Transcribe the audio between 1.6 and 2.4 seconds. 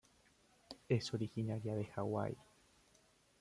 de Hawái.